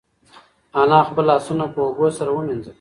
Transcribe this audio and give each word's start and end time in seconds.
انا 0.81 0.99
خپل 1.07 1.23
لاسونه 1.29 1.65
په 1.73 1.79
اوبو 1.87 2.05
سره 2.17 2.29
ومینځل. 2.33 2.69